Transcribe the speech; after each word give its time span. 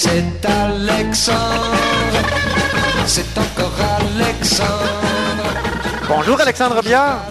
C'est 0.00 0.46
Alexandre, 0.46 1.74
c'est 3.04 3.36
encore 3.36 3.74
Alexandre. 4.14 5.50
Bonjour 6.06 6.40
Alexandre 6.40 6.80
Biard. 6.84 7.24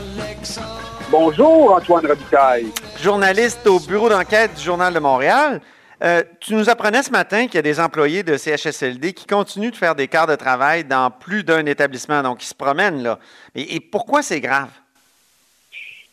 Bonjour 1.09 1.75
Antoine 1.75 2.05
Robitaille. 2.07 2.65
Journaliste 3.01 3.65
au 3.67 3.79
bureau 3.79 4.09
d'enquête 4.09 4.53
du 4.55 4.61
Journal 4.65 4.93
de 4.93 4.99
Montréal. 4.99 5.61
Euh, 6.03 6.23
tu 6.41 6.55
nous 6.55 6.69
apprenais 6.69 7.03
ce 7.03 7.09
matin 7.09 7.45
qu'il 7.45 7.55
y 7.55 7.59
a 7.59 7.61
des 7.61 7.79
employés 7.79 8.23
de 8.23 8.35
CHSLD 8.35 9.13
qui 9.13 9.25
continuent 9.25 9.71
de 9.71 9.77
faire 9.77 9.95
des 9.95 10.09
quarts 10.09 10.27
de 10.27 10.35
travail 10.35 10.83
dans 10.83 11.09
plus 11.09 11.45
d'un 11.45 11.65
établissement, 11.67 12.21
donc 12.21 12.43
ils 12.43 12.47
se 12.47 12.53
promènent 12.53 13.01
là. 13.01 13.17
Et, 13.55 13.79
pourquoi 13.79 14.21
c'est 14.21 14.41
grave? 14.41 14.71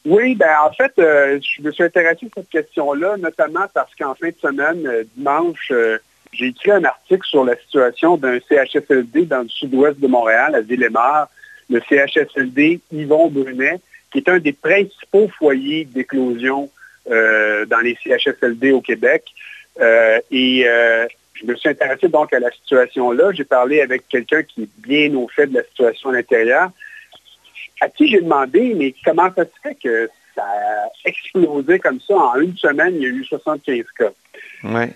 Oui, 0.04 0.36
ben 0.36 0.54
en 0.64 0.72
fait, 0.72 0.92
euh, 1.00 1.40
je 1.42 1.62
me 1.62 1.72
suis 1.72 1.82
intéressé 1.82 2.26
à 2.26 2.28
cette 2.36 2.48
question-là, 2.48 3.16
notamment 3.16 3.66
parce 3.74 3.92
qu'en 3.96 4.14
fin 4.14 4.28
de 4.28 4.36
semaine, 4.40 4.86
euh, 4.86 5.02
dimanche, 5.16 5.72
j'ai 6.34 6.46
écrit 6.46 6.70
un 6.70 6.84
article 6.84 7.26
sur 7.26 7.44
la 7.44 7.56
situation 7.56 8.16
d'un 8.16 8.38
CHSLD 8.40 9.26
dans 9.26 9.42
le 9.42 9.48
sud-ouest 9.48 9.98
de 9.98 10.06
Montréal, 10.06 10.54
à 10.54 10.60
Villemar, 10.60 11.28
le 11.70 11.80
CHSLD 11.88 12.80
Yvon 12.92 13.28
Brunet, 13.28 13.80
qui 14.12 14.18
est 14.18 14.28
un 14.28 14.38
des 14.38 14.52
principaux 14.52 15.28
foyers 15.38 15.84
d'éclosion 15.84 16.70
dans 17.06 17.80
les 17.82 17.96
CHSLD 18.02 18.72
au 18.72 18.80
Québec. 18.80 19.24
Euh, 19.80 20.20
et 20.30 20.64
euh, 20.66 21.06
je 21.34 21.46
me 21.46 21.56
suis 21.56 21.68
intéressé 21.68 22.08
donc 22.08 22.32
à 22.32 22.38
la 22.38 22.50
situation 22.50 23.10
là. 23.10 23.32
J'ai 23.32 23.44
parlé 23.44 23.80
avec 23.80 24.08
quelqu'un 24.08 24.42
qui 24.42 24.62
est 24.62 24.68
bien 24.78 25.14
au 25.14 25.28
fait 25.28 25.46
de 25.46 25.54
la 25.54 25.64
situation 25.64 26.10
à 26.10 26.12
l'intérieur, 26.14 26.70
à 27.80 27.88
qui 27.88 28.08
j'ai 28.08 28.20
demandé, 28.20 28.74
mais 28.76 28.94
comment 29.04 29.30
ça 29.34 29.44
se 29.44 29.50
fait 29.62 29.74
que 29.74 30.08
ça 30.34 30.42
a 30.42 31.08
explosé 31.08 31.78
comme 31.78 32.00
ça 32.00 32.14
en 32.14 32.36
une 32.36 32.56
semaine, 32.56 32.94
il 32.96 33.02
y 33.02 33.06
a 33.06 33.08
eu 33.08 33.24
75 33.24 33.84
cas? 33.98 34.12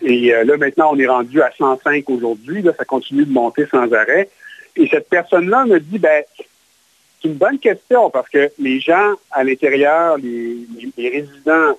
Et 0.03 0.35
euh, 0.35 0.45
là, 0.45 0.57
maintenant, 0.57 0.91
on 0.93 0.99
est 0.99 1.07
rendu 1.07 1.43
à 1.43 1.51
105 1.57 2.09
aujourd'hui. 2.09 2.65
Ça 2.77 2.85
continue 2.85 3.25
de 3.25 3.33
monter 3.33 3.67
sans 3.71 3.93
arrêt. 3.93 4.29
Et 4.77 4.89
cette 4.89 5.09
personne-là 5.09 5.67
me 5.67 5.79
dit, 5.81 5.99
ben, 5.99 6.23
c'est 6.37 7.29
une 7.29 7.35
bonne 7.35 7.59
question 7.59 8.11
parce 8.11 8.29
que 8.29 8.51
les 8.59 8.81
gens 8.81 9.15
à 9.31 9.45
l'intérieur, 9.45 10.17
les, 10.19 10.57
les 10.97 11.09
résidents 11.09 11.71
ne 11.71 11.75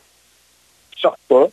sortent 0.98 1.20
pas 1.28 1.48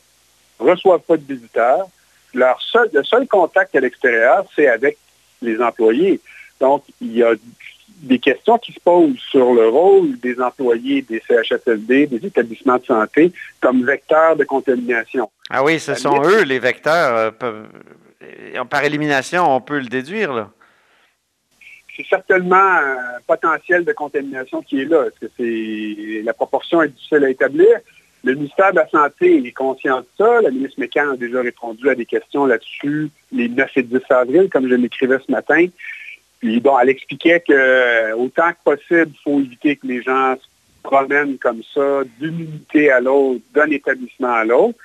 reçoivent 0.59 1.01
pas 1.01 1.17
de 1.17 1.35
visiteurs. 1.35 1.87
Leur 2.35 2.61
le 2.93 3.03
seul 3.05 3.27
contact 3.27 3.75
à 3.75 3.81
l'extérieur, 3.81 4.45
c'est 4.55 4.69
avec 4.69 4.99
les 5.43 5.61
employés. 5.61 6.21
Donc, 6.61 6.85
il 7.01 7.17
y 7.17 7.23
a 7.23 7.35
des 8.03 8.19
questions 8.19 8.59
qui 8.59 8.73
se 8.73 8.81
posent 8.81 9.19
sur 9.31 9.55
le 9.55 9.69
rôle 9.69 10.19
des 10.21 10.41
employés 10.41 11.03
des 11.03 11.23
CHSLD, 11.27 12.07
des 12.07 12.27
établissements 12.27 12.77
de 12.77 12.85
santé, 12.85 13.33
comme 13.61 13.85
vecteurs 13.85 14.37
de 14.37 14.45
contamination. 14.45 15.31
Ah 15.51 15.65
oui, 15.65 15.81
ce 15.81 15.95
sont 15.95 16.23
eux 16.23 16.43
les 16.43 16.59
vecteurs. 16.59 17.33
Euh, 17.43 18.65
par 18.69 18.85
élimination, 18.85 19.45
on 19.55 19.61
peut 19.61 19.79
le 19.79 19.87
déduire. 19.87 20.33
Là. 20.33 20.51
C'est 21.97 22.07
certainement 22.09 22.57
un 22.57 22.97
potentiel 23.27 23.85
de 23.85 23.93
contamination 23.93 24.61
qui 24.61 24.83
est 24.83 24.85
là. 24.85 25.07
Est-ce 25.07 25.27
que 25.27 25.33
c'est 25.39 26.23
la 26.23 26.35
proportion 26.35 26.83
est 26.83 26.89
difficile 26.89 27.25
à 27.25 27.31
établir? 27.31 27.69
Le 28.25 28.35
ministère 28.35 28.73
de 28.73 28.77
la 28.77 28.89
Santé 28.89 29.37
est 29.37 29.53
conscient 29.53 30.01
de 30.01 30.07
ça. 30.19 30.41
La 30.43 30.51
ministre 30.51 30.81
Mécan 30.81 31.13
a 31.13 31.17
déjà 31.17 31.41
répondu 31.41 31.89
à 31.89 31.95
des 31.95 32.05
questions 32.05 32.45
là-dessus 32.45 33.09
les 33.33 33.49
9 33.49 33.71
et 33.77 33.83
10 33.83 33.99
avril, 34.11 34.49
comme 34.51 34.69
je 34.69 34.75
l'écrivais 34.75 35.19
ce 35.25 35.31
matin. 35.31 35.67
Puis 36.41 36.61
bon, 36.61 36.79
elle 36.79 36.91
expliquait 36.91 37.41
que 37.41 38.13
autant 38.15 38.51
que 38.53 38.73
possible, 38.73 39.13
il 39.13 39.23
faut 39.25 39.41
éviter 39.41 39.77
que 39.77 39.87
les 39.87 40.03
gens 40.03 40.35
se 40.35 40.47
promènent 40.83 41.39
comme 41.39 41.63
ça 41.75 42.03
d'une 42.19 42.41
unité 42.41 42.91
à 42.91 43.01
l'autre, 43.01 43.41
d'un 43.55 43.71
établissement 43.71 44.33
à 44.33 44.45
l'autre. 44.45 44.79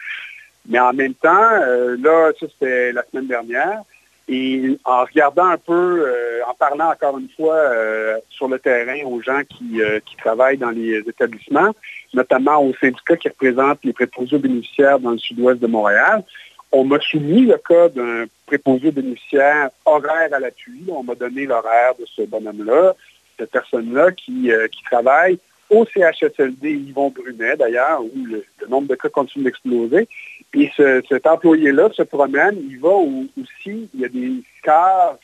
Mais 0.68 0.80
en 0.80 0.94
même 0.94 1.14
temps, 1.16 1.50
euh, 1.62 1.98
là, 2.02 2.32
ça 2.40 2.46
c'était 2.48 2.92
la 2.92 3.04
semaine 3.12 3.28
dernière, 3.28 3.84
et 4.32 4.78
en 4.86 5.04
regardant 5.04 5.48
un 5.48 5.58
peu, 5.58 6.06
euh, 6.08 6.40
en 6.48 6.54
parlant 6.54 6.92
encore 6.92 7.18
une 7.18 7.30
fois 7.36 7.56
euh, 7.56 8.18
sur 8.30 8.48
le 8.48 8.60
terrain 8.60 9.04
aux 9.06 9.22
gens 9.22 9.42
qui, 9.44 9.82
euh, 9.82 10.00
qui, 10.06 10.16
travaillent 10.16 10.58
dans 10.58 10.70
les 10.70 11.00
établissements, 11.00 11.74
notamment 12.14 12.64
aux 12.64 12.74
syndicats 12.76 13.18
qui 13.18 13.28
représentent 13.28 13.84
les 13.84 13.94
préposés 13.94 14.38
bénéficiaires 14.38 15.00
dans 15.00 15.12
le 15.12 15.18
sud-ouest 15.18 15.60
de 15.60 15.68
Montréal, 15.68 16.24
on 16.72 16.86
m'a 16.86 17.00
soumis 17.02 17.42
le 17.42 17.58
cas 17.58 17.90
d'un 17.90 18.26
préposé 18.52 18.92
bénéficiaire 18.92 19.70
horaire 19.86 20.34
à 20.34 20.40
l'appui. 20.40 20.84
On 20.90 21.04
m'a 21.04 21.16
donné 21.16 21.46
l'horaire 21.46 21.94
de 21.98 22.06
ce 22.06 22.24
bonhomme-là, 22.24 22.96
cette 23.40 23.52
personne-là 23.52 24.12
qui, 24.12 24.52
qui 24.72 24.84
travaille 24.84 25.40
au 25.72 25.86
CHSLD 25.86 26.70
Yvon 26.70 27.10
Brunet, 27.10 27.56
d'ailleurs, 27.56 28.02
où 28.04 28.26
le, 28.26 28.44
nombre 28.68 28.90
de 28.90 28.96
cas 28.96 29.08
continue 29.08 29.46
d'exploser. 29.46 30.08
Et 30.54 30.70
cet 31.08 31.26
employé-là 31.26 31.90
se 31.94 32.04
promène, 32.04 32.58
il 32.70 32.78
va 32.78 32.90
aussi, 32.90 33.90
il 33.94 34.02
y 34.02 34.06
a 34.06 34.10
des 34.10 34.44
cas 34.62 35.18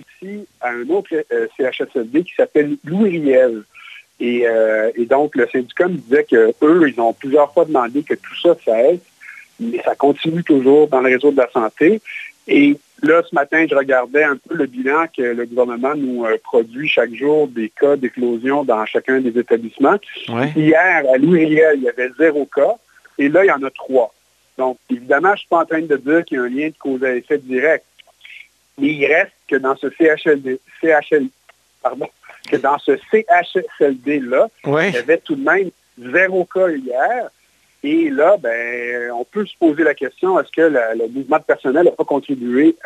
ici 0.00 0.46
à 0.62 0.70
un 0.70 0.88
autre 0.88 1.10
euh, 1.12 1.46
CHSLD 1.56 2.24
qui 2.24 2.34
s'appelle 2.34 2.76
Louis 2.84 3.18
Riel. 3.18 3.62
Euh, 4.22 4.90
et, 4.94 5.04
donc, 5.04 5.36
le 5.36 5.46
syndicat 5.48 5.88
me 5.88 5.96
disait 5.96 6.24
qu'eux, 6.24 6.88
ils 6.88 6.98
ont 6.98 7.12
plusieurs 7.12 7.52
fois 7.52 7.66
demandé 7.66 8.02
que 8.02 8.14
tout 8.14 8.40
ça 8.42 8.54
cesse, 8.64 9.00
mais 9.58 9.82
ça 9.82 9.94
continue 9.94 10.42
toujours 10.42 10.88
dans 10.88 11.00
le 11.00 11.10
réseau 11.10 11.30
de 11.30 11.38
la 11.38 11.50
santé. 11.50 12.00
Et 12.48 12.76
là, 13.02 13.22
ce 13.28 13.34
matin, 13.34 13.66
je 13.68 13.74
regardais 13.74 14.24
un 14.24 14.36
peu 14.36 14.54
le 14.54 14.66
bilan 14.66 15.06
que 15.16 15.22
le 15.22 15.46
gouvernement 15.46 15.94
nous 15.94 16.24
euh, 16.24 16.36
produit 16.42 16.88
chaque 16.88 17.14
jour 17.14 17.48
des 17.48 17.68
cas 17.68 17.96
d'éclosion 17.96 18.64
dans 18.64 18.84
chacun 18.86 19.20
des 19.20 19.38
établissements. 19.38 19.98
Hier, 20.56 21.04
à 21.12 21.18
Louis 21.18 21.46
Riel, 21.46 21.74
il 21.76 21.82
y 21.82 21.88
avait 21.88 22.10
zéro 22.18 22.46
cas, 22.46 22.74
et 23.18 23.28
là, 23.28 23.44
il 23.44 23.48
y 23.48 23.52
en 23.52 23.62
a 23.62 23.70
trois. 23.70 24.12
Donc, 24.58 24.78
évidemment, 24.90 25.28
je 25.28 25.32
ne 25.32 25.38
suis 25.38 25.48
pas 25.48 25.60
en 25.60 25.66
train 25.66 25.80
de 25.80 25.96
dire 25.96 26.24
qu'il 26.24 26.36
y 26.36 26.40
a 26.40 26.44
un 26.44 26.48
lien 26.48 26.68
de 26.68 26.74
cause 26.78 27.02
à 27.04 27.14
effet 27.14 27.38
direct. 27.38 27.84
Mais 28.78 28.88
il 28.88 29.06
reste 29.06 29.32
que 29.48 29.56
dans 29.56 29.76
ce 29.76 29.88
CHLD, 29.90 30.58
pardon, 31.82 32.08
que 32.50 32.56
dans 32.56 32.78
ce 32.78 32.92
CHSLD-là, 33.10 34.48
il 34.64 34.94
y 34.94 34.98
avait 34.98 35.18
tout 35.18 35.36
de 35.36 35.44
même 35.44 35.70
zéro 35.98 36.44
cas 36.44 36.68
hier. 36.68 37.30
Et 37.82 38.10
là, 38.10 38.36
ben, 38.36 39.10
on 39.12 39.24
peut 39.24 39.46
se 39.46 39.56
poser 39.58 39.84
la 39.84 39.94
question, 39.94 40.38
est-ce 40.38 40.50
que 40.50 40.60
le 40.60 41.08
mouvement 41.08 41.38
de 41.38 41.44
personnel 41.44 41.84
n'a 41.84 41.92
pas 41.92 42.04
contribué 42.04 42.76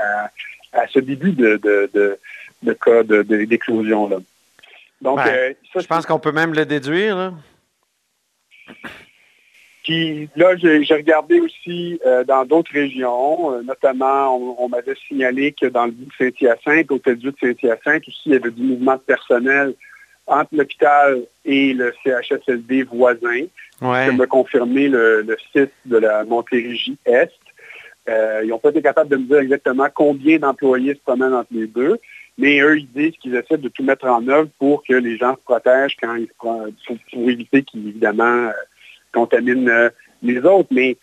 à, 0.73 0.87
ce 0.89 1.01
début 1.01 1.33
de, 1.33 2.19
cas 2.75 3.03
d'éclosion? 3.03 4.09
là. 4.09 4.19
Donc, 5.01 5.19
ben, 5.19 5.29
euh, 5.29 5.53
je 5.77 5.87
pense 5.87 6.07
qu'on 6.07 6.19
peut 6.19 6.33
même 6.33 6.55
le 6.55 6.65
déduire. 6.65 7.17
Là. 7.17 7.33
Puis 9.85 10.31
là, 10.35 10.57
j'ai 10.57 10.95
regardé 10.95 11.41
aussi 11.41 12.01
euh, 12.07 12.25
dans 12.25 12.47
d'autres 12.47 12.73
régions, 12.73 13.53
euh, 13.53 13.63
notamment, 13.63 14.35
on, 14.59 14.69
m'avait 14.69 14.95
signalé 15.07 15.53
que 15.53 15.67
dans 15.67 15.85
le 15.85 15.93
bout 15.93 16.07
de 16.07 16.13
Saint-Hyacinthe, 16.19 16.91
au 16.91 16.95
Hôtel 16.95 17.19
de 17.19 17.35
Saint-Hyacinthe, 17.39 18.09
aussi, 18.09 18.23
il 18.27 18.33
y 18.33 18.37
avait 18.37 18.51
du 18.51 18.63
mouvement 18.63 18.95
de 18.95 19.01
personnel 19.01 19.75
entre 20.27 20.55
l'hôpital 20.55 21.23
et 21.45 21.73
le 21.75 21.93
CHSLD 22.03 22.85
voisin. 22.85 23.47
Ouais. 23.83 24.11
me 24.13 24.27
confirmer 24.27 24.89
le, 24.89 25.37
site 25.53 25.73
de 25.85 25.99
la 25.99 26.25
Montérégie-Est. 26.25 27.33
Euh, 28.09 28.41
ils 28.45 28.49
n'ont 28.49 28.59
pas 28.59 28.71
été 28.71 28.81
capables 28.81 29.11
de 29.11 29.17
me 29.17 29.25
dire 29.25 29.39
exactement 29.39 29.89
combien 29.93 30.39
d'employés 30.39 30.95
se 30.95 31.01
promènent 31.01 31.35
entre 31.35 31.53
les 31.53 31.67
deux, 31.67 31.99
mais 32.39 32.61
eux, 32.61 32.79
ils 32.79 32.89
disent 32.89 33.17
qu'ils 33.21 33.35
essaient 33.35 33.59
de 33.59 33.69
tout 33.69 33.83
mettre 33.83 34.07
en 34.07 34.27
œuvre 34.29 34.49
pour 34.59 34.83
que 34.85 34.95
les 34.95 35.17
gens 35.17 35.35
se 35.35 35.43
protègent 35.43 35.97
quand 36.01 36.15
ils 36.15 36.27
se 36.27 36.33
pour, 36.39 36.97
pour 37.13 37.31
éviter 37.31 37.63
qu'ils, 37.63 37.89
évidemment, 37.89 38.51
contamine 39.13 39.69
euh, 39.69 39.91
les 40.23 40.39
autres. 40.39 40.69
Mais 40.71 40.97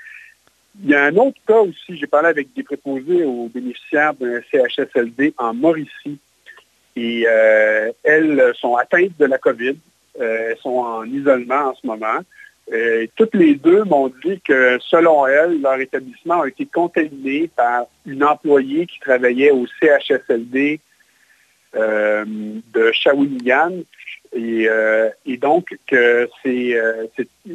il 0.83 0.89
y 0.89 0.95
a 0.95 1.05
un 1.05 1.15
autre 1.15 1.39
cas 1.47 1.59
aussi. 1.59 1.97
J'ai 1.97 2.07
parlé 2.07 2.29
avec 2.29 2.53
des 2.53 2.63
préposés 2.63 3.23
aux 3.23 3.47
bénéficiaires 3.47 4.13
d'un 4.13 4.41
CHSLD 4.51 5.33
en 5.37 5.53
Mauricie. 5.53 6.19
Et 6.95 7.25
euh, 7.27 7.91
elles 8.03 8.51
sont 8.59 8.75
atteintes 8.75 9.17
de 9.17 9.25
la 9.25 9.37
COVID. 9.37 9.77
Euh, 10.19 10.51
elles 10.51 10.57
sont 10.57 10.77
en 10.77 11.05
isolement 11.05 11.69
en 11.69 11.75
ce 11.75 11.87
moment. 11.87 12.19
toutes 13.15 13.35
les 13.35 13.55
deux 13.55 13.83
m'ont 13.83 14.11
dit 14.23 14.39
que, 14.41 14.77
selon 14.79 15.27
elles, 15.27 15.61
leur 15.61 15.79
établissement 15.79 16.41
a 16.41 16.47
été 16.47 16.65
contaminé 16.65 17.49
par 17.55 17.85
une 18.05 18.23
employée 18.23 18.85
qui 18.85 18.99
travaillait 18.99 19.51
au 19.51 19.65
CHSLD 19.79 20.79
de 21.73 22.91
Shawinigan 22.91 23.71
euh, 24.35 25.09
et, 25.25 25.37
donc, 25.37 25.77
que 25.87 26.29
c'est 26.41 26.75
euh, 26.75 27.05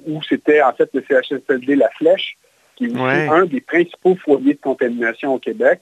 où 0.07 0.23
c'était 0.23 0.63
en 0.63 0.73
fait 0.73 0.91
le 0.93 1.03
CHSLD 1.09 1.77
La 1.77 1.89
Flèche, 1.91 2.37
qui 2.77 2.87
est 2.87 3.29
un 3.29 3.47
des 3.47 3.61
principaux 3.61 4.17
foyers 4.17 4.55
de 4.55 4.61
contamination 4.61 5.35
au 5.35 5.39
Québec. 5.39 5.81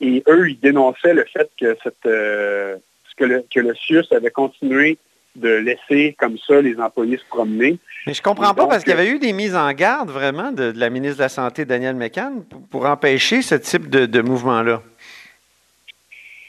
Et 0.00 0.22
eux, 0.28 0.50
ils 0.50 0.60
dénonçaient 0.60 1.14
le 1.14 1.24
fait 1.24 1.50
que, 1.58 1.76
cette, 1.82 2.06
euh, 2.06 2.76
que, 3.16 3.24
le, 3.24 3.44
que 3.52 3.60
le 3.60 3.74
CIUS 3.74 4.04
avait 4.12 4.30
continué 4.30 4.98
de 5.36 5.48
laisser 5.48 6.16
comme 6.18 6.36
ça 6.38 6.60
les 6.60 6.78
employés 6.78 7.18
se 7.18 7.24
promener. 7.26 7.78
Mais 8.06 8.14
je 8.14 8.22
comprends 8.22 8.54
pas 8.54 8.66
parce 8.66 8.84
qu'il 8.84 8.90
y 8.90 8.96
avait 8.96 9.08
eu 9.08 9.18
des 9.18 9.32
mises 9.32 9.54
en 9.54 9.70
garde 9.72 10.10
vraiment 10.10 10.52
de, 10.52 10.72
la 10.74 10.90
ministre 10.90 11.18
de 11.18 11.22
la 11.22 11.28
Santé, 11.28 11.64
Danielle 11.64 11.96
McCann, 11.96 12.44
pour, 12.70 12.86
empêcher 12.86 13.42
ce 13.42 13.54
type 13.54 13.88
de, 13.88 14.20
mouvement-là. 14.20 14.82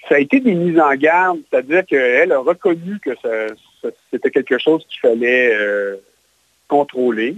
Ça 0.08 0.16
a 0.16 0.20
été 0.20 0.40
des 0.40 0.56
mises 0.56 0.80
en 0.80 0.96
garde, 0.96 1.40
c'est-à-dire 1.50 1.86
qu'elle 1.86 2.32
a 2.32 2.40
reconnu 2.40 3.00
que 3.00 3.12
c'était 4.12 4.32
quelque 4.32 4.58
chose 4.58 4.86
qu'il 4.88 5.02
fallait 5.02 5.54
euh, 5.54 5.98
contrôler. 6.68 7.36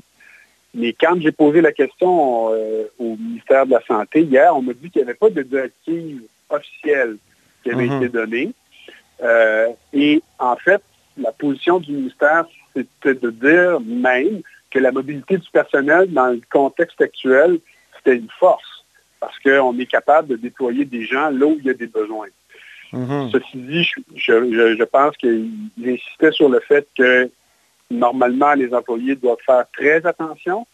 Mais 0.74 0.94
quand 0.94 1.20
j'ai 1.20 1.32
posé 1.32 1.62
la 1.62 1.72
question 1.72 2.54
euh, 2.54 2.86
au 3.00 3.16
ministère 3.18 3.66
de 3.66 3.72
la 3.72 3.82
Santé 3.88 4.22
hier, 4.22 4.56
on 4.56 4.62
m'a 4.62 4.74
dit 4.74 4.90
qu'il 4.90 5.02
n'y 5.02 5.10
avait 5.10 5.18
pas 5.18 5.30
de 5.30 5.42
directive 5.42 6.22
officielle 6.50 7.18
qui 7.64 7.72
avait 7.72 7.88
mhm. 7.88 7.98
été 7.98 8.10
donnée. 8.10 8.52
Euh, 9.22 9.68
et 9.94 10.22
en 10.38 10.56
fait, 10.56 10.82
la 11.18 11.32
position 11.32 11.80
du 11.80 11.92
ministère, 11.92 12.46
c'était 12.76 13.16
de 13.16 13.32
dire 13.32 13.80
même 13.82 14.42
que 14.72 14.80
la 14.80 14.92
mobilité 14.92 15.38
du 15.38 15.50
personnel 15.50 16.12
dans 16.14 16.28
le 16.28 16.42
contexte 16.50 17.02
actuel, 17.02 17.60
c'était 17.98 18.18
une 18.18 18.30
force 18.40 18.86
parce 19.20 19.38
qu'on 19.40 19.78
est 19.78 19.86
capable 19.86 20.30
de 20.30 20.36
déployer 20.38 20.86
des 20.86 21.06
gens 21.06 21.30
là 21.30 21.46
où 21.46 21.58
il 21.60 21.66
y 21.66 21.70
a 21.70 21.74
des 21.74 21.88
besoins. 21.88 22.28
Mhm. 22.94 23.30
Ceci 23.32 23.58
dit, 23.58 23.92
je, 24.16 24.84
pense 24.84 25.16
qu'il 25.18 25.52
insistait 25.86 26.32
sur 26.32 26.50
le 26.50 26.60
fait 26.60 26.88
que 26.98 27.30
normalement, 27.90 28.54
les 28.54 28.74
employés 28.74 29.16
doivent 29.16 29.38
faire 29.46 29.66
très 29.74 30.06
attention, 30.06 30.66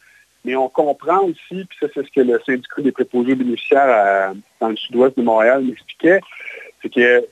mais 0.44 0.56
on 0.56 0.70
comprend 0.70 1.22
aussi, 1.24 1.66
puis 1.66 1.78
ça 1.80 1.88
c'est 1.94 2.06
ce 2.06 2.12
que 2.12 2.22
le 2.22 2.40
syndicat 2.46 2.82
des 2.82 2.92
préposés 2.92 3.36
bénéficiaires 3.36 4.34
dans 4.60 4.70
le 4.70 4.76
sud-ouest 4.76 5.18
de 5.18 5.24
Montréal 5.24 5.64
m'expliquait, 5.64 6.20
c'est 6.82 6.94
que 6.94 7.26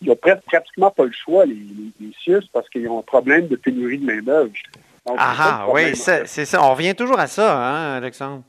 il 0.00 0.06
n'y 0.06 0.12
a 0.12 0.16
pratiquement 0.16 0.90
pas 0.90 1.04
le 1.04 1.12
choix, 1.12 1.46
les, 1.46 1.54
les, 2.00 2.38
parce 2.52 2.68
qu'ils 2.68 2.88
ont 2.88 2.98
un 2.98 3.02
problème 3.02 3.46
de 3.46 3.54
pénurie 3.54 3.98
de 3.98 4.04
main-d'œuvre. 4.04 4.50
Ah, 5.06 5.34
ah 5.38 5.66
oui, 5.72 5.94
c'est 5.94 6.26
ça. 6.26 6.62
On 6.62 6.74
revient 6.74 6.94
toujours 6.94 7.18
à 7.18 7.28
ça, 7.28 7.56
hein, 7.56 7.96
Alexandre? 7.96 8.42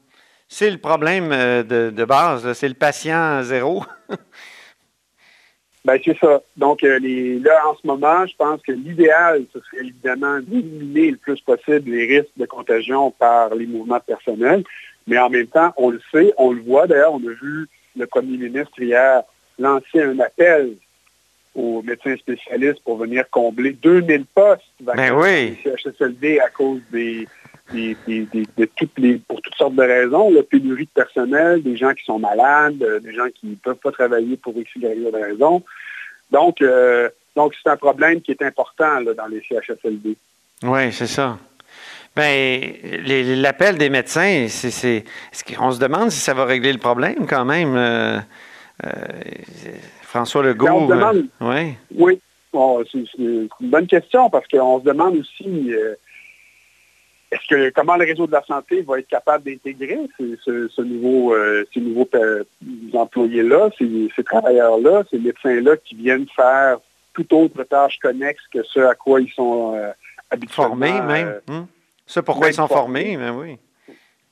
C'est 0.48 0.70
le 0.70 0.78
problème 0.78 1.32
euh, 1.32 1.64
de, 1.64 2.06
base, 2.06 2.54
c'est 2.54 2.68
le 2.68 2.74
patient 2.74 3.42
zéro. 3.44 3.84
ben, 5.86 6.00
c'est 6.04 6.18
ça. 6.18 6.42
Donc, 6.56 6.84
euh, 6.84 7.00
là, 7.44 7.68
en 7.68 7.76
ce 7.76 7.86
moment, 7.86 8.26
je 8.26 8.36
pense 8.38 8.62
que 8.62 8.72
l'idéal, 8.72 9.44
ce 9.52 9.60
serait 9.60 9.86
évidemment 9.86 10.40
d'éliminer 10.40 11.12
le 11.12 11.18
plus 11.18 11.42
possible 11.42 11.92
les 11.92 12.06
risques 12.06 12.32
de 12.38 12.46
contagion 12.46 13.12
par 13.12 13.54
les 13.54 13.66
mouvements 13.66 14.00
personnels. 14.00 14.64
Mais 15.08 15.18
en 15.20 15.30
même 15.30 15.48
temps, 15.48 15.74
on 15.76 15.90
le 15.90 16.00
sait, 16.12 16.34
on 16.38 16.54
le 16.54 16.62
voit. 16.62 16.88
D'ailleurs, 16.88 17.14
on 17.14 17.28
a 17.28 17.34
vu 17.42 17.68
le 17.98 18.08
premier 18.08 18.38
ministre 18.38 18.82
hier 18.82 19.24
lancer 19.60 20.02
un 20.02 20.18
appel 20.20 20.76
aux 21.56 21.82
médecins 21.84 22.16
spécialistes 22.18 22.82
pour 22.84 22.98
venir 22.98 23.26
combler 23.30 23.74
2000 23.74 24.26
postes 24.26 24.64
ben 24.80 25.14
oui. 25.16 25.58
CHSLD 25.64 26.40
à 26.40 26.50
cause 26.50 26.82
des, 26.92 27.28
de 27.72 28.66
toutes 28.76 28.98
les, 28.98 29.18
pour 29.18 29.42
toutes 29.42 29.56
sortes 29.56 29.76
de 29.76 29.84
raisons, 29.84 30.32
la 30.32 30.44
pénurie 30.44 30.86
de 30.86 31.02
personnel, 31.02 31.62
des 31.62 31.78
gens 31.78 31.94
qui 31.94 32.04
sont 32.04 32.20
malades, 32.20 32.82
euh, 32.82 33.00
des 33.00 33.14
gens 33.14 33.28
qui 33.34 33.48
ne 33.48 33.56
peuvent 33.56 33.78
pas 33.78 33.92
travailler 33.92 34.38
pour 34.38 34.58
X, 34.58 34.70
Y 34.76 35.10
raisons. 35.14 35.64
Donc, 36.32 36.62
euh, 36.62 37.10
donc 37.36 37.54
c'est 37.62 37.70
un 37.70 37.78
problème 37.78 38.22
qui 38.22 38.32
est 38.32 38.42
important 38.42 39.02
dans 39.02 39.28
les 39.28 39.42
CHSLD. 39.42 40.16
Oui, 40.64 40.92
c'est 40.92 41.08
ça. 41.08 41.38
Ben, 42.16 42.62
l'appel 43.42 43.78
des 43.78 43.90
médecins, 43.90 44.48
c'est, 44.48 45.04
on 45.60 45.72
se 45.72 45.80
demande 45.80 46.12
si 46.12 46.20
ça 46.20 46.36
va 46.36 46.46
régler 46.46 46.72
le 46.72 46.78
problème 46.80 47.26
quand 47.28 47.44
même. 47.46 47.76
Euh, 47.76 48.20
François 50.14 50.44
Legault. 50.44 50.86
Ben, 50.86 51.28
oui. 51.42 51.74
Oui. 51.96 52.22
c'est 52.92 53.18
une 53.18 53.50
bonne 53.62 53.88
question 53.88 54.30
parce 54.30 54.48
qu'on 54.48 54.80
se 54.80 54.86
demande 54.86 55.18
aussi 55.18 55.74
euh, 55.74 55.96
est-ce 57.32 57.48
que 57.50 57.72
comment 57.72 57.96
le 57.96 58.06
réseau 58.06 58.28
de 58.28 58.32
la 58.32 58.44
santé 58.44 58.84
va 58.84 59.00
être 59.00 59.08
capable 59.08 59.46
d'intégrer 59.46 59.98
ce, 60.20 60.82
nouveau, 60.84 61.34
euh, 61.34 61.66
ces 61.74 61.82
nouveaux 61.82 62.08
euh, 62.14 62.44
employés-là, 62.94 63.72
ces, 63.80 64.24
travailleurs-là, 64.24 65.04
ces 65.10 65.18
médecins-là 65.18 65.78
qui 65.78 65.96
viennent 65.96 66.28
faire 66.36 66.78
toute 67.16 67.34
autre 67.34 67.64
tâche 67.64 67.98
connexe 68.00 68.44
que 68.54 68.62
ce 68.62 68.82
à 68.82 68.94
quoi 68.94 69.20
ils 69.20 69.32
sont 69.32 69.76
habituellement. 70.30 70.76
Formés 70.76 71.02
même. 71.02 71.40
Hein? 71.48 71.68
Ce 72.06 72.20
pourquoi 72.20 72.50
ils 72.50 72.54
sont 72.54 72.68
formés, 72.68 73.18
mais 73.18 73.32
ben 73.32 73.36
oui. 73.36 73.58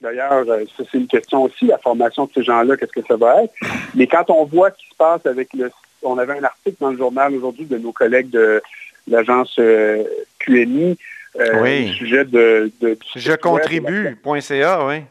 D'ailleurs, 0.02 0.46
euh, 0.50 0.66
ça 0.76 0.84
c'est 0.92 0.98
une 0.98 1.08
question 1.08 1.44
aussi, 1.44 1.68
la 1.68 1.78
formation 1.78 2.26
de 2.26 2.32
ces 2.34 2.44
gens-là, 2.44 2.76
qu'est-ce 2.76 2.92
que 2.92 3.06
ça 3.08 3.16
va 3.16 3.44
être. 3.44 3.54
Mais 3.94 4.08
quand 4.08 4.30
on 4.30 4.46
voit 4.46 4.72
ce 4.72 4.78
qui 4.78 4.90
se 4.90 4.96
passe 4.96 5.26
avec 5.26 5.54
le... 5.54 5.72
On 6.04 6.18
avait 6.18 6.40
un 6.40 6.44
article 6.44 6.78
dans 6.80 6.90
le 6.90 6.98
journal 6.98 7.36
aujourd'hui 7.36 7.66
de 7.66 7.78
nos 7.78 7.92
collègues 7.92 8.32
de 8.32 8.62
l'agence 9.08 9.56
euh, 9.60 10.04
QNI 10.40 10.98
euh, 11.40 11.62
au 11.62 11.94
sujet 11.94 12.26
de... 12.26 12.72
Je 13.16 13.34
contribue.ca, 13.34 14.86
oui. 14.88 15.04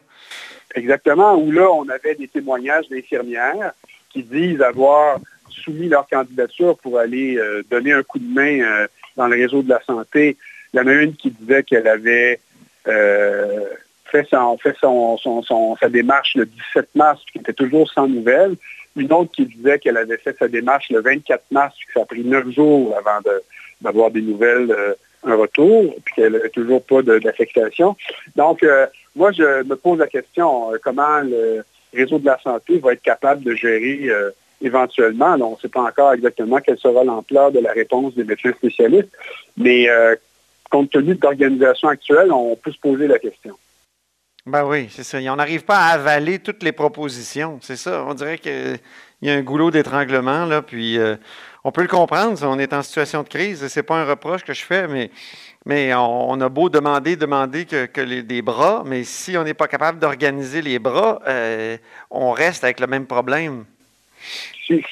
Exactement, 0.74 1.36
où 1.36 1.52
là, 1.52 1.70
on 1.70 1.88
avait 1.88 2.16
des 2.16 2.26
témoignages 2.26 2.88
d'infirmières 2.88 3.72
qui 4.10 4.24
disent 4.24 4.62
avoir 4.62 5.18
soumis 5.48 5.88
leur 5.88 6.08
candidature 6.08 6.76
pour 6.78 6.98
aller 6.98 7.40
donner 7.70 7.92
un 7.92 8.02
coup 8.02 8.18
de 8.18 8.32
main 8.32 8.86
dans 9.16 9.26
le 9.26 9.36
réseau 9.36 9.62
de 9.62 9.68
la 9.68 9.80
santé. 9.84 10.36
Il 10.72 10.76
y 10.76 10.80
en 10.80 10.86
a 10.86 10.92
une 10.92 11.14
qui 11.14 11.30
disait 11.30 11.64
qu'elle 11.64 11.88
avait 11.88 12.38
fait, 14.10 14.26
son, 14.30 14.56
fait 14.58 14.76
sa 15.80 15.88
démarche 15.88 16.34
le 16.34 16.46
17 16.46 16.88
mars, 16.94 17.20
qui 17.32 17.38
était 17.38 17.52
toujours 17.52 17.90
sans 17.90 18.08
nouvelles. 18.08 18.56
Une 18.96 19.12
autre 19.12 19.30
qui 19.32 19.46
disait 19.46 19.78
qu'elle 19.78 19.96
avait 19.96 20.16
fait 20.16 20.36
sa 20.38 20.48
démarche 20.48 20.90
le 20.90 21.00
24 21.00 21.44
mars, 21.50 21.76
que 21.86 21.92
ça 21.92 22.02
a 22.02 22.04
pris 22.04 22.24
neuf 22.24 22.48
jours 22.50 22.94
avant 22.96 23.20
d'avoir 23.80 24.10
des 24.10 24.20
nouvelles, 24.20 24.70
euh, 24.70 24.94
un 25.22 25.36
retour, 25.36 25.94
puis 26.04 26.14
qu'elle 26.14 26.32
n'avait 26.32 26.48
toujours 26.48 26.82
pas 26.82 27.02
d'affectation. 27.02 27.96
Donc, 28.36 28.62
euh, 28.62 28.86
moi, 29.14 29.32
je 29.32 29.62
me 29.64 29.76
pose 29.76 29.98
la 29.98 30.06
question, 30.06 30.72
euh, 30.72 30.78
comment 30.82 31.20
le 31.20 31.62
réseau 31.92 32.18
de 32.18 32.26
la 32.26 32.38
santé 32.40 32.78
va 32.78 32.92
être 32.92 33.02
capable 33.02 33.42
de 33.42 33.54
gérer 33.54 34.08
éventuellement, 34.62 35.36
on 35.40 35.52
ne 35.52 35.56
sait 35.56 35.68
pas 35.68 35.82
encore 35.82 36.12
exactement 36.12 36.58
quelle 36.58 36.78
sera 36.78 37.02
l'ampleur 37.02 37.50
de 37.50 37.58
la 37.58 37.72
réponse 37.72 38.14
des 38.14 38.24
médecins 38.24 38.52
spécialistes, 38.52 39.10
mais 39.56 39.88
compte 40.70 40.90
tenu 40.90 41.16
de 41.16 41.20
l'organisation 41.20 41.88
actuelle, 41.88 42.30
on 42.30 42.54
peut 42.54 42.70
se 42.70 42.78
poser 42.78 43.08
la 43.08 43.18
question. 43.18 43.56
Ben 44.46 44.64
oui, 44.64 44.86
c'est 44.90 45.02
ça. 45.02 45.18
On 45.18 45.36
n'arrive 45.36 45.64
pas 45.64 45.76
à 45.76 45.92
avaler 45.92 46.38
toutes 46.38 46.62
les 46.62 46.72
propositions. 46.72 47.58
C'est 47.60 47.76
ça. 47.76 48.04
On 48.06 48.14
dirait 48.14 48.38
qu'il 48.38 48.78
y 49.20 49.30
a 49.30 49.34
un 49.34 49.42
goulot 49.42 49.70
d'étranglement, 49.70 50.46
là, 50.46 50.62
puis 50.62 50.98
euh, 50.98 51.16
on 51.62 51.72
peut 51.72 51.82
le 51.82 51.88
comprendre. 51.88 52.38
on 52.42 52.58
est 52.58 52.72
en 52.72 52.82
situation 52.82 53.22
de 53.22 53.28
crise. 53.28 53.66
C'est 53.68 53.82
pas 53.82 53.96
un 53.96 54.06
reproche 54.06 54.42
que 54.42 54.54
je 54.54 54.64
fais, 54.64 54.88
mais, 54.88 55.10
mais 55.66 55.92
on, 55.94 56.40
a 56.40 56.48
beau 56.48 56.70
demander, 56.70 57.16
demander 57.16 57.66
que, 57.66 58.00
les, 58.00 58.22
des 58.22 58.40
bras, 58.40 58.82
mais 58.86 59.04
si 59.04 59.36
on 59.36 59.44
n'est 59.44 59.54
pas 59.54 59.68
capable 59.68 59.98
d'organiser 59.98 60.62
les 60.62 60.78
bras, 60.78 61.20
euh, 61.28 61.76
on 62.10 62.32
reste 62.32 62.64
avec 62.64 62.80
le 62.80 62.86
même 62.86 63.06
problème. 63.06 63.66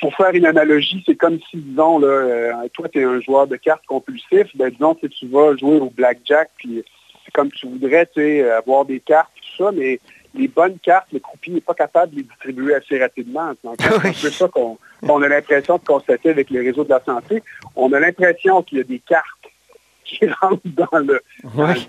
Faut 0.00 0.10
faire 0.10 0.34
une 0.34 0.46
analogie, 0.46 1.02
c'est 1.06 1.14
comme 1.14 1.38
si, 1.50 1.56
disons, 1.56 2.00
là, 2.00 2.06
euh, 2.06 2.52
toi, 2.74 2.88
tu 2.88 3.00
es 3.00 3.04
un 3.04 3.20
joueur 3.20 3.46
de 3.46 3.56
cartes 3.56 3.86
compulsif, 3.86 4.48
ben, 4.56 4.70
disons 4.70 4.94
que 4.94 5.06
tu 5.06 5.26
vas 5.28 5.56
jouer 5.56 5.78
au 5.78 5.88
blackjack, 5.88 6.50
puis 6.56 6.84
comme 7.32 7.50
tu 7.52 7.66
voudrais, 7.66 8.08
avoir 8.50 8.84
des 8.84 9.00
cartes 9.00 9.30
mais 9.72 10.00
les 10.34 10.48
bonnes 10.48 10.78
cartes, 10.78 11.08
le 11.12 11.18
croupier 11.18 11.54
n'est 11.54 11.60
pas 11.60 11.74
capable 11.74 12.12
de 12.12 12.18
les 12.18 12.22
distribuer 12.22 12.74
assez 12.74 12.98
rapidement. 12.98 13.52
c'est 13.62 13.86
un 13.86 13.98
peu 13.98 14.12
ça 14.12 14.48
qu'on 14.48 15.22
a 15.22 15.28
l'impression 15.28 15.78
de 15.78 15.84
constater 15.84 16.30
avec 16.30 16.50
les 16.50 16.60
réseaux 16.60 16.84
de 16.84 16.90
la 16.90 17.02
santé. 17.04 17.42
On 17.76 17.92
a 17.92 18.00
l'impression 18.00 18.62
qu'il 18.62 18.78
y 18.78 18.80
a 18.80 18.84
des 18.84 19.00
cartes 19.00 19.24
qui 20.04 20.20
rentrent 20.40 20.60
dans 20.64 20.98
le, 20.98 21.20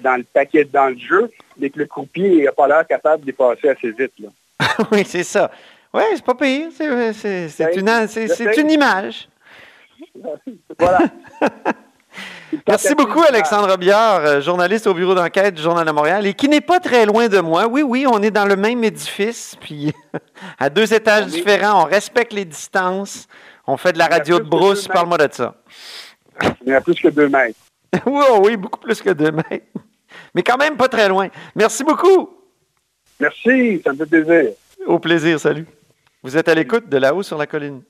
dans, 0.03 0.17
le 0.17 0.23
paquet, 0.23 0.65
dans 0.65 0.89
le 0.89 0.97
jeu, 0.97 1.31
mais 1.57 1.69
que 1.69 1.79
le 1.79 1.85
croupier 1.85 2.43
n'a 2.43 2.51
pas 2.51 2.67
l'air 2.67 2.85
capable 2.87 3.21
de 3.21 3.27
les 3.27 3.33
passer 3.33 3.69
assez 3.69 3.91
vite. 3.91 4.13
oui, 4.91 5.03
c'est 5.05 5.23
ça. 5.23 5.51
Oui, 5.93 6.03
c'est 6.13 6.25
pas 6.25 6.35
pire. 6.35 6.69
C'est 6.71 6.87
ben, 6.87 7.71
une, 7.75 8.59
une 8.59 8.71
image. 8.71 9.27
voilà. 10.77 10.99
Merci 12.67 12.95
beaucoup, 12.95 13.21
Alexandre 13.21 13.77
Biard, 13.77 14.25
euh, 14.25 14.41
journaliste 14.41 14.87
au 14.87 14.93
bureau 14.93 15.13
d'enquête 15.13 15.55
du 15.55 15.61
Journal 15.61 15.85
de 15.85 15.91
Montréal 15.91 16.25
et 16.25 16.33
qui 16.33 16.49
n'est 16.49 16.61
pas 16.61 16.79
très 16.79 17.05
loin 17.05 17.27
de 17.27 17.39
moi. 17.39 17.67
Oui, 17.67 17.83
oui, 17.83 18.05
on 18.07 18.21
est 18.21 18.31
dans 18.31 18.45
le 18.45 18.55
même 18.55 18.83
édifice, 18.83 19.55
puis 19.59 19.93
à 20.59 20.69
deux 20.69 20.93
étages 20.93 21.27
différents, 21.27 21.83
on 21.83 21.85
respecte 21.85 22.33
les 22.33 22.45
distances, 22.45 23.27
on 23.67 23.77
fait 23.77 23.93
de 23.93 23.99
la 23.99 24.07
radio 24.07 24.39
de 24.39 24.45
brousse. 24.45 24.87
Parle-moi 24.87 25.17
de 25.17 25.29
ça. 25.31 25.55
Il 26.65 26.69
y 26.69 26.73
a 26.73 26.81
plus 26.81 26.95
que 26.95 27.09
deux 27.09 27.29
mètres. 27.29 27.59
oui, 28.05 28.23
oh 28.31 28.41
oui, 28.43 28.57
beaucoup 28.57 28.79
plus 28.79 29.01
que 29.01 29.11
deux 29.11 29.31
mètres. 29.31 29.65
Mais 30.33 30.41
quand 30.41 30.57
même 30.57 30.75
pas 30.75 30.87
très 30.87 31.07
loin. 31.07 31.27
Merci 31.55 31.83
beaucoup. 31.83 32.29
Merci, 33.19 33.81
ça 33.83 33.93
me 33.93 33.97
fait 33.97 34.05
plaisir. 34.05 34.51
Au 34.85 34.97
plaisir, 34.97 35.39
salut. 35.39 35.65
Vous 36.23 36.37
êtes 36.37 36.47
à 36.47 36.55
l'écoute 36.55 36.89
de 36.89 36.97
là-haut 36.97 37.23
sur 37.23 37.37
la 37.37 37.47
colline. 37.47 37.81